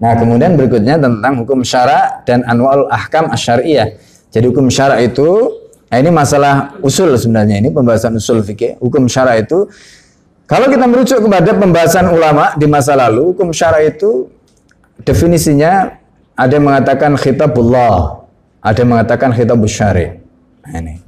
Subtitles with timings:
[0.00, 4.00] Nah, kemudian berikutnya tentang hukum syara dan anwal ahkam asyariyah.
[4.32, 8.80] Jadi hukum syara itu nah ini masalah usul sebenarnya ini pembahasan usul fikih.
[8.80, 9.68] Hukum syara itu
[10.50, 14.26] kalau kita merujuk kepada pembahasan ulama di masa lalu, hukum syara itu
[15.06, 15.94] definisinya
[16.34, 18.26] ada yang mengatakan khitabullah,
[18.58, 20.10] ada yang mengatakan khitabus syari.
[20.66, 20.98] Nah, ini.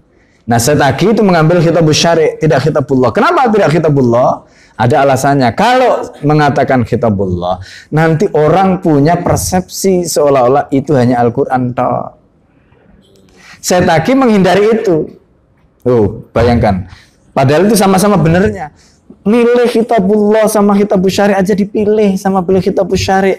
[0.46, 3.11] Nah, setaki itu mengambil khitabus syari, tidak khitabullah.
[3.11, 4.46] Kenapa tidak khitabullah?
[4.83, 5.55] Ada alasannya.
[5.55, 7.62] Kalau mengatakan khitabullah,
[7.95, 12.18] nanti orang punya persepsi seolah-olah itu hanya Al-Qur'an toh.
[13.63, 15.07] Setaki menghindari itu.
[15.87, 16.90] Oh, bayangkan.
[17.31, 18.75] Padahal itu sama-sama benernya.
[19.23, 23.39] Milih kitabullah sama kitabus syari aja dipilih sama pilih kitabus syari.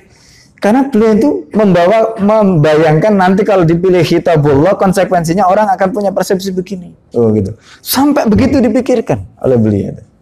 [0.63, 6.95] Karena beliau itu membawa membayangkan nanti kalau dipilih kitabullah konsekuensinya orang akan punya persepsi begini.
[7.11, 7.51] Oh gitu.
[7.83, 10.12] Sampai begitu dipikirkan oleh beliau.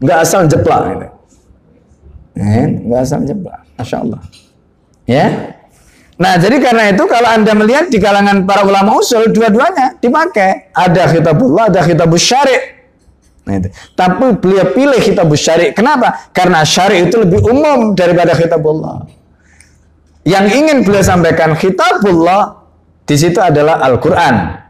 [0.00, 1.08] Enggak asal jeplak gitu.
[2.40, 3.60] Enggak asal jeplak.
[3.76, 4.20] Masya Allah.
[5.04, 5.26] Ya.
[6.20, 10.68] Nah, jadi karena itu kalau Anda melihat di kalangan para ulama usul dua-duanya dipakai.
[10.76, 12.60] Ada kitabullah, ada kitabus syari'.
[13.48, 13.68] Nah, itu.
[13.96, 15.72] Tapi beliau pilih kitabus syari'.
[15.72, 16.28] Kenapa?
[16.36, 19.08] Karena syari' itu lebih umum daripada kitabullah.
[20.28, 22.68] Yang ingin beliau sampaikan kitabullah
[23.08, 24.60] di situ adalah Al-Qur'an.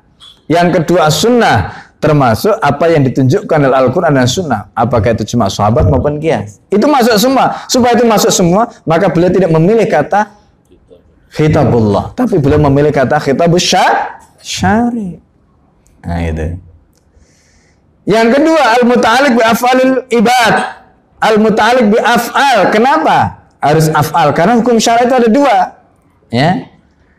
[0.47, 4.73] Yang kedua sunnah termasuk apa yang ditunjukkan oleh Al-Quran dan Sunnah.
[4.73, 6.59] Apakah itu cuma sahabat maupun kias.
[6.73, 7.61] Itu masuk semua.
[7.69, 10.33] Supaya itu masuk semua, maka beliau tidak memilih kata
[11.37, 12.17] khitabullah.
[12.17, 13.69] Tapi beliau memilih kata khitabus
[14.41, 15.21] syari.
[16.01, 16.57] Nah itu.
[18.09, 20.55] Yang kedua, al-muta'alik bi af'alil ibad.
[21.21, 22.73] Al-muta'alik bi af'al.
[22.73, 23.45] Kenapa?
[23.61, 24.33] Harus af'al.
[24.33, 25.57] Karena hukum syara itu ada dua.
[26.33, 26.65] Ya.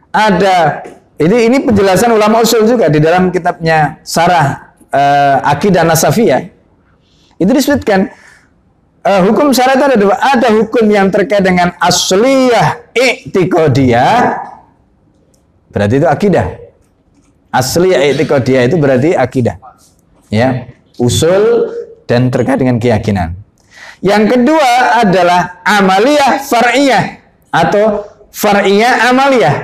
[0.09, 0.81] Ada
[1.21, 6.51] ini ini penjelasan ulama usul juga di dalam kitabnya Sarah uh, Akidah Nasafiyah.
[7.41, 8.13] Itu disebutkan
[9.01, 10.15] uh, hukum syara itu ada dua.
[10.19, 14.21] Ada hukum yang terkait dengan asliyah i'tiqadiyah.
[15.71, 16.47] Berarti itu akidah.
[17.49, 19.57] Asliyah i'tiqadiyah itu berarti akidah.
[20.31, 20.71] Ya,
[21.01, 21.73] usul
[22.07, 23.35] dan terkait dengan keyakinan.
[24.01, 27.03] Yang kedua adalah amaliyah far'iyah
[27.53, 29.55] atau far'iyah amaliyah.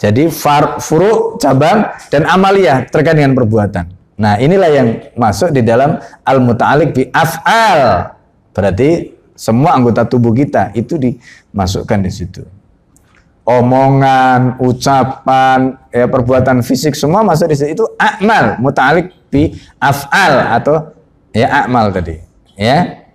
[0.00, 3.99] Jadi far, furu, cabang, dan amaliyah terkait dengan perbuatan.
[4.20, 5.96] Nah inilah yang masuk di dalam
[6.28, 8.12] al-muta'alik bi af'al.
[8.52, 12.44] Berarti semua anggota tubuh kita itu dimasukkan di situ.
[13.48, 17.80] Omongan, ucapan, ya perbuatan fisik semua masuk di situ.
[17.80, 20.92] Itu akmal, muta'alik bi af'al atau
[21.32, 22.20] ya akmal tadi.
[22.60, 23.08] Ya.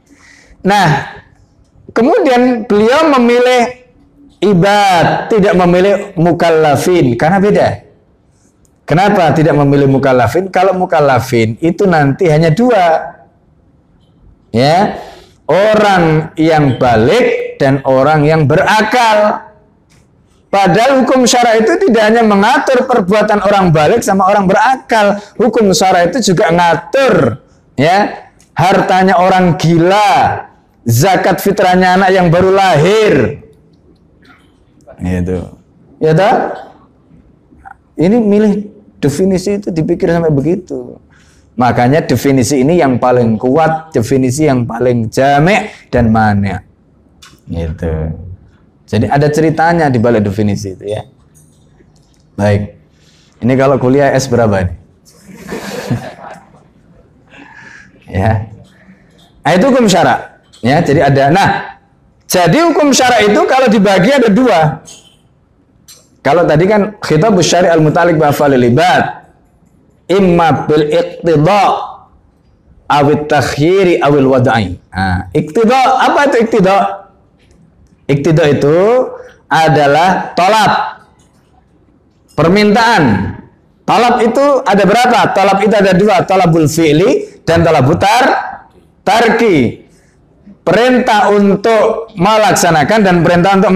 [0.66, 1.22] Nah,
[1.94, 3.86] kemudian beliau memilih
[4.42, 7.84] ibad, tidak memilih mukallafin karena beda.
[8.85, 10.46] Kenapa tidak memilih mukallafin?
[10.53, 13.18] Kalau mukallafin itu nanti hanya dua.
[14.53, 15.01] Ya.
[15.46, 19.45] Orang yang balik dan orang yang berakal.
[20.50, 25.22] Padahal hukum syara itu tidak hanya mengatur perbuatan orang balik sama orang berakal.
[25.38, 27.45] Hukum syara itu juga ngatur
[27.75, 28.25] ya
[28.56, 30.47] hartanya orang gila,
[30.88, 33.45] zakat fitrahnya anak yang baru lahir,
[34.95, 35.40] Gitu.
[36.00, 36.35] Ya tak?
[37.95, 38.68] Ini milih
[39.00, 41.00] definisi itu dipikir sampai begitu.
[41.56, 46.59] Makanya definisi ini yang paling kuat, definisi yang paling jamek dan mana.
[47.47, 47.94] Gitu.
[48.85, 51.07] Jadi ada ceritanya di balik definisi itu ya.
[52.35, 52.75] Baik.
[53.39, 54.75] Ini kalau kuliah S berapa nih?
[58.19, 58.31] ya.
[59.45, 60.41] Nah, itu hukum syarat.
[60.66, 61.29] Ya, jadi ada.
[61.29, 61.50] Nah,
[62.25, 64.81] jadi hukum syara itu kalau dibagi ada dua.
[66.25, 69.30] Kalau tadi kan kita syari al-mutalik ba'falil ibad.
[70.09, 71.62] Imma bil iqtida
[72.90, 74.74] awit takhyiri awil wadai.
[74.90, 76.78] Nah, iqtida, apa itu iqtida?
[78.09, 78.78] Iqtida itu
[79.46, 80.74] adalah tolap.
[82.34, 83.03] Permintaan.
[83.86, 85.19] Tolap itu ada berapa?
[85.30, 86.25] Tolap itu ada dua.
[86.25, 88.25] Tolabul fi'li dan tolabul tar
[89.06, 89.86] tarki
[90.66, 93.69] perintah untuk melaksanakan dan perintah untuk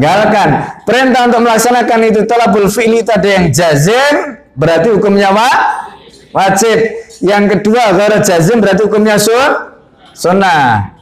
[0.00, 0.48] meninggalkan.
[0.88, 5.50] Perintah untuk melaksanakan itu talabul fi'li itu ada yang jazim, berarti hukumnya wa,
[6.32, 7.04] wajib.
[7.20, 9.76] Yang kedua, gara jazim berarti hukumnya sun,
[10.16, 10.96] sunnah.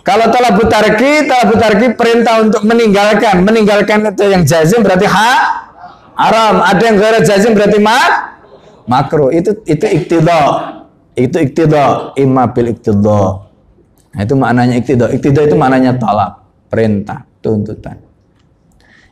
[0.00, 3.44] Kalau talabut tarki, talabut tarki perintah untuk meninggalkan.
[3.44, 5.32] Meninggalkan itu yang jazim berarti ha,
[6.16, 6.64] haram.
[6.64, 8.40] Ada yang gara jazim berarti mak,
[8.88, 9.28] makro.
[9.28, 10.72] Itu itu iktidha.
[11.12, 13.44] Itu iktidha, imma bil iktidha.
[14.16, 15.12] Nah, itu maknanya iktidah.
[15.12, 18.07] Iktidah itu maknanya talab, perintah, tuntutan.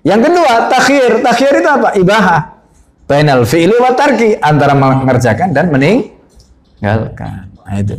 [0.07, 1.11] Yang kedua, takhir.
[1.27, 1.89] Takhir itu apa?
[1.99, 2.41] Ibahah.
[3.11, 4.39] Bainal fi'li wa tarki.
[4.39, 7.51] Antara mengerjakan dan meninggalkan.
[7.51, 7.99] Nah, itu.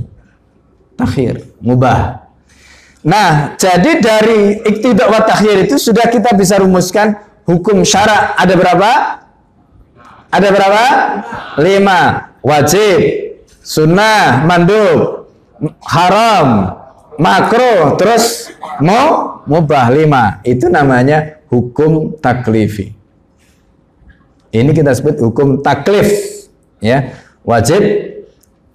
[0.96, 1.44] Takhir.
[1.60, 2.24] Mubah.
[3.04, 8.92] Nah, jadi dari iktidak wa takhir itu sudah kita bisa rumuskan hukum syarak ada berapa?
[10.28, 10.84] Ada berapa?
[11.60, 12.02] Lima.
[12.44, 13.00] Wajib,
[13.60, 15.28] sunnah, mandub,
[15.84, 16.80] haram,
[17.20, 20.40] makro, terus mau mubah lima.
[20.48, 22.94] Itu namanya hukum taklifi.
[24.52, 26.08] Ini kita sebut hukum taklif,
[26.80, 27.14] ya.
[27.44, 27.84] Wajib,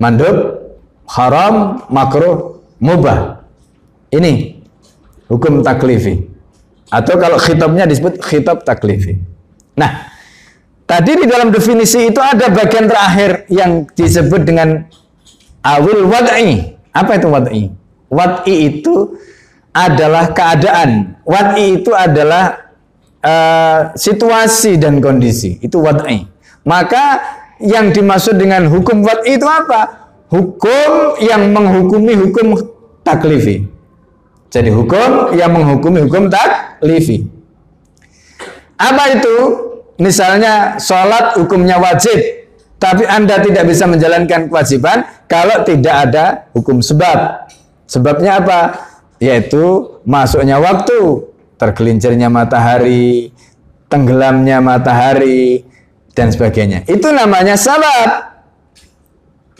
[0.00, 0.60] mandub,
[1.08, 3.44] haram, makro, mubah.
[4.12, 4.60] Ini
[5.28, 6.28] hukum taklifi.
[6.92, 9.16] Atau kalau khitabnya disebut khitab taklifi.
[9.76, 10.12] Nah,
[10.84, 14.84] tadi di dalam definisi itu ada bagian terakhir yang disebut dengan
[15.64, 16.76] awil wad'i.
[16.92, 17.64] Apa itu wad'i?
[18.12, 19.16] Wad'i itu
[19.72, 21.16] adalah keadaan.
[21.24, 22.72] Wad'i itu adalah
[23.24, 25.56] uh, situasi dan kondisi.
[25.64, 26.28] Itu wad'i.
[26.68, 27.18] Maka
[27.58, 30.12] yang dimaksud dengan hukum wad'i itu apa?
[30.28, 32.56] Hukum yang menghukumi hukum
[33.04, 33.68] taklifi.
[34.52, 37.24] Jadi hukum yang menghukumi hukum taklifi.
[38.76, 39.36] Apa itu?
[40.00, 42.16] Misalnya sholat hukumnya wajib,
[42.80, 47.46] tapi Anda tidak bisa menjalankan kewajiban kalau tidak ada hukum sebab.
[47.86, 48.91] Sebabnya apa?
[49.22, 53.30] Yaitu masuknya waktu, tergelincirnya matahari,
[53.86, 55.62] tenggelamnya matahari,
[56.10, 56.82] dan sebagainya.
[56.90, 58.34] Itu namanya sebab.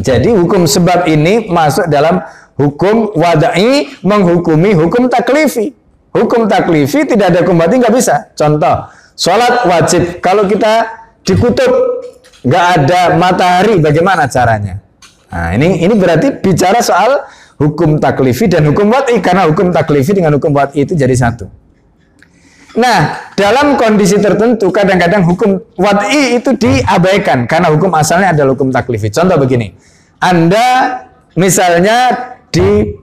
[0.03, 5.73] Jadi hukum sebab ini masuk dalam Hukum wadai menghukumi hukum taklifi.
[6.13, 8.29] Hukum taklifi tidak ada hukum wadi nggak bisa.
[8.37, 10.21] Contoh, sholat wajib.
[10.21, 10.85] Kalau kita
[11.25, 11.73] dikutub
[12.45, 14.85] nggak ada matahari, bagaimana caranya?
[15.33, 17.25] Nah, ini ini berarti bicara soal
[17.63, 21.47] hukum taklifi dan hukum wadi karena hukum taklifi dengan hukum wadi itu jadi satu.
[22.73, 29.13] Nah, dalam kondisi tertentu kadang-kadang hukum wadi itu diabaikan karena hukum asalnya adalah hukum taklifi.
[29.13, 29.71] Contoh begini,
[30.19, 30.99] Anda
[31.39, 32.97] misalnya di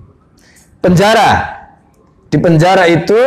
[0.83, 1.61] penjara.
[2.29, 3.17] Di penjara itu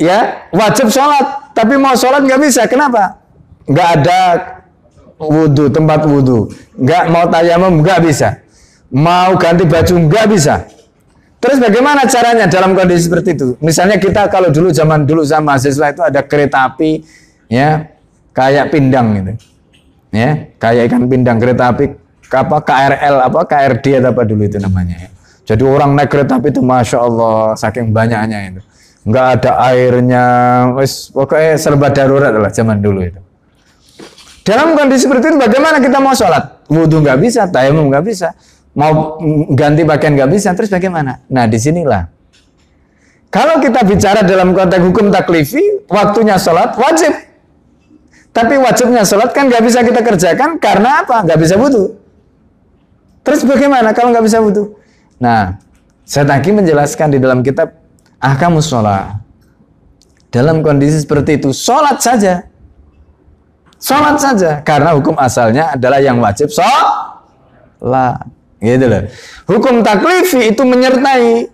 [0.00, 2.64] ya wajib sholat, tapi mau sholat nggak bisa.
[2.68, 3.20] Kenapa?
[3.68, 4.20] Nggak ada
[5.20, 6.48] wudhu, tempat wudhu.
[6.76, 8.47] Nggak mau tayamum, nggak bisa.
[8.88, 10.64] Mau ganti baju, nggak bisa.
[11.38, 13.54] Terus bagaimana caranya dalam kondisi seperti itu?
[13.62, 17.06] Misalnya kita kalau dulu zaman dulu sama mahasiswa itu ada kereta api
[17.46, 17.94] ya
[18.34, 19.32] kayak pindang gitu.
[20.08, 21.94] Ya, kayak ikan pindang kereta api
[22.32, 25.10] apa KRL apa KRD atau apa dulu itu namanya ya.
[25.48, 28.60] Jadi orang naik kereta api itu masya Allah saking banyaknya itu,
[29.08, 30.24] nggak ada airnya,
[30.76, 33.20] wes pokoknya serba darurat lah zaman dulu itu.
[34.44, 36.64] Dalam kondisi seperti itu bagaimana kita mau sholat?
[36.72, 38.32] Wudhu nggak bisa, tayamum nggak bisa,
[38.78, 39.18] mau
[39.58, 41.26] ganti pakaian nggak bisa, terus bagaimana?
[41.26, 42.06] Nah di sinilah.
[43.28, 45.60] Kalau kita bicara dalam konteks hukum taklifi,
[45.90, 47.12] waktunya sholat wajib.
[48.30, 51.26] Tapi wajibnya sholat kan nggak bisa kita kerjakan karena apa?
[51.26, 51.98] Nggak bisa wudhu.
[53.26, 54.78] Terus bagaimana kalau nggak bisa wudhu?
[55.18, 55.58] Nah,
[56.06, 57.74] saya tadi menjelaskan di dalam kitab
[58.22, 59.18] Ahkamus Sholat.
[60.30, 62.46] Dalam kondisi seperti itu, sholat saja.
[63.76, 64.50] Sholat saja.
[64.62, 68.37] Karena hukum asalnya adalah yang wajib sholat.
[68.58, 69.02] Gitu loh.
[69.46, 71.48] Hukum taklifi itu menyertai.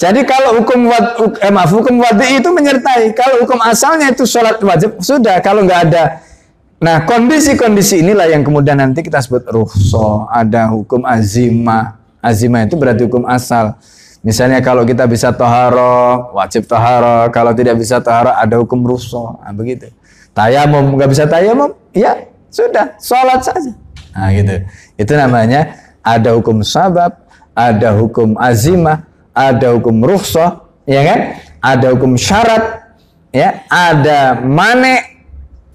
[0.00, 1.06] Jadi kalau hukum wad,
[1.44, 3.12] eh, maaf, hukum wadi itu menyertai.
[3.12, 5.40] Kalau hukum asalnya itu sholat wajib, sudah.
[5.44, 6.04] Kalau nggak ada
[6.80, 13.08] Nah, kondisi-kondisi inilah yang kemudian nanti kita sebut ruhso, ada hukum azimah, Azimah itu berarti
[13.08, 13.76] hukum asal.
[14.20, 17.32] Misalnya kalau kita bisa toharo, wajib toharo.
[17.32, 19.40] Kalau tidak bisa toharo, ada hukum rusuh.
[19.40, 19.88] Nah, begitu.
[20.36, 23.72] Tayamum, nggak bisa tayamum, ya sudah, sholat saja.
[24.14, 24.56] Nah gitu.
[25.00, 27.16] Itu namanya ada hukum sabab,
[27.52, 29.04] ada hukum azimah,
[29.36, 31.20] ada hukum rukhsah, ya kan?
[31.60, 32.96] Ada hukum syarat,
[33.32, 35.24] ya, ada mane,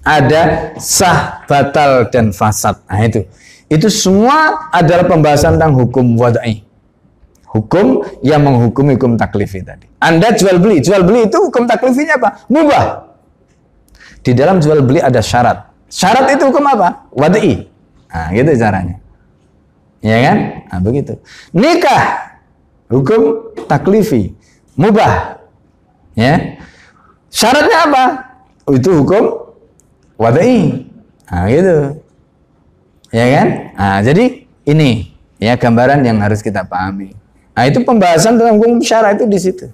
[0.02, 2.78] ada sah, batal dan fasad.
[2.86, 3.22] Nah itu.
[3.66, 6.62] Itu semua adalah pembahasan tentang hukum wadai.
[7.50, 9.90] Hukum yang menghukumi hukum taklifi tadi.
[9.98, 12.46] Anda jual beli, jual beli itu hukum taklifinya apa?
[12.46, 12.84] Mubah.
[14.22, 15.66] Di dalam jual beli ada syarat.
[15.90, 17.10] Syarat itu hukum apa?
[17.10, 17.66] Wadai.
[18.06, 19.02] Nah, gitu caranya.
[20.06, 20.36] Ya kan?
[20.70, 21.18] Nah, begitu.
[21.50, 22.30] Nikah
[22.86, 24.38] hukum taklifi,
[24.78, 25.42] mubah.
[26.14, 26.62] Ya.
[27.26, 28.04] Syaratnya apa?
[28.70, 29.50] Itu hukum
[30.14, 30.86] wadai.
[31.26, 31.76] Nah, gitu.
[33.10, 33.46] Ya kan?
[33.74, 35.10] Nah, jadi ini
[35.42, 37.10] ya gambaran yang harus kita pahami.
[37.58, 39.66] Nah, itu pembahasan tentang hukum syara itu di situ.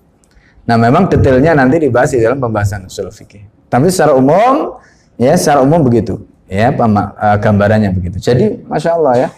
[0.65, 3.45] Nah, memang detailnya nanti dibahas di dalam pembahasan usul fikih.
[3.69, 4.81] Tapi secara umum
[5.21, 8.21] ya secara umum begitu ya uh, gambarannya begitu.
[8.21, 9.29] Jadi, masya Allah ya,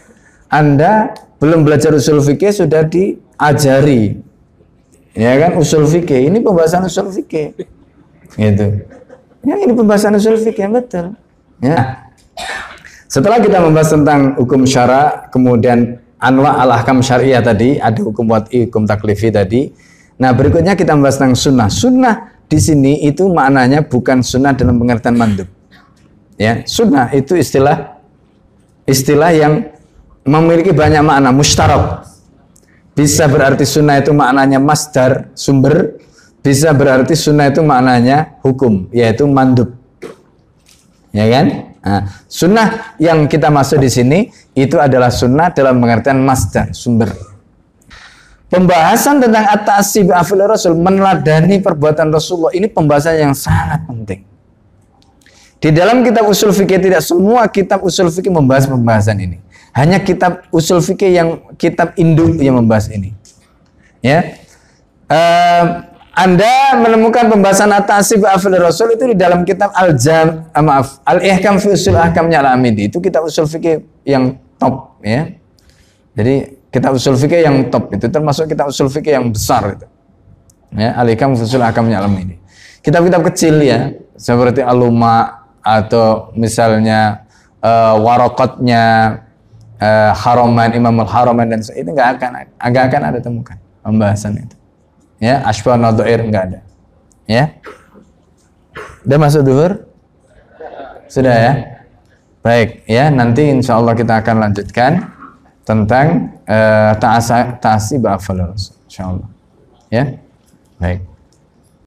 [0.55, 1.11] Anda
[1.43, 4.23] belum belajar usul fikih sudah diajari
[5.15, 6.31] ya kan usul fikih.
[6.31, 7.59] Ini pembahasan usul fikih.
[8.35, 8.67] Gitu.
[9.47, 11.15] Ya, ini pembahasan usul fikih betul.
[11.63, 12.07] Ya.
[13.11, 18.67] Setelah kita membahas tentang hukum syara, kemudian anwa al ahkam syariah tadi, ada hukum wati,
[18.67, 19.71] hukum taklifi tadi.
[20.19, 21.69] Nah berikutnya kita membahas tentang sunnah.
[21.71, 22.15] Sunnah
[22.47, 25.47] di sini itu maknanya bukan sunnah dalam pengertian mandub.
[26.35, 28.03] Ya, sunnah itu istilah
[28.83, 29.74] istilah yang
[30.25, 32.09] memiliki banyak makna mustarak.
[32.97, 36.01] Bisa berarti sunnah itu maknanya masdar, sumber.
[36.45, 39.73] Bisa berarti sunnah itu maknanya hukum, yaitu mandub.
[41.15, 41.47] Ya kan?
[41.85, 44.19] Nah, sunnah yang kita masuk di sini
[44.57, 47.13] itu adalah sunnah dalam pengertian masdar, sumber.
[48.49, 54.23] Pembahasan tentang at-ta'assi Rasul meneladani perbuatan Rasulullah ini pembahasan yang sangat penting.
[55.59, 59.43] Di dalam kitab usul fikih tidak semua kitab usul fikih membahas pembahasan ini.
[59.75, 61.29] Hanya kitab usul fikih yang
[61.59, 63.11] kitab induk yang membahas ini.
[63.99, 64.39] Ya.
[65.11, 65.83] Uh,
[66.15, 71.75] anda menemukan pembahasan at-ta'assi afil Rasul itu di dalam kitab Al-Jam, uh, maaf, Al-Ihkam fi
[71.75, 72.87] Usul Ahkamnya Al-Amidi.
[72.87, 75.35] Itu kitab usul fikih yang top ya.
[76.15, 79.87] Jadi kita usul fikih yang top itu termasuk kita usul fikih yang besar itu.
[80.75, 82.39] Ya, alikam usul akamnya alam ini.
[82.83, 87.25] Kitab-kitab kecil ya, seperti aluma atau misalnya
[87.63, 89.17] uh, warokotnya
[89.81, 94.57] uh, Haroman Imam Al Haroman dan itu nggak akan agak akan ada temukan pembahasan itu.
[95.23, 96.61] Ya, Ashbah Nadoir nggak ada.
[97.25, 97.57] Ya,
[99.07, 99.89] udah masuk duhur?
[101.09, 101.53] Sudah ya?
[102.45, 105.15] Baik, ya nanti insya Allah kita akan lanjutkan
[105.65, 107.97] tentang uh, ta'asi
[108.45, 108.45] Rasul
[108.85, 109.29] insyaallah
[109.89, 110.05] ya
[110.77, 111.01] baik